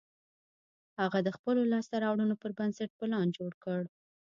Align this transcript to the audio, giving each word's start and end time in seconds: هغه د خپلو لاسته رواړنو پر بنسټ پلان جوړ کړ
هغه 1.01 1.19
د 1.23 1.29
خپلو 1.37 1.61
لاسته 1.73 1.95
رواړنو 2.03 2.35
پر 2.41 2.51
بنسټ 2.57 2.89
پلان 2.99 3.27
جوړ 3.37 3.51
کړ 3.63 3.81